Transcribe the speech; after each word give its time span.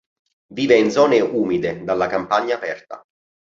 Vive 0.59 0.77
in 0.79 0.89
zone 0.89 1.19
umide 1.21 1.83
dalla 1.83 2.07
campagna 2.07 2.55
aperta. 2.55 3.03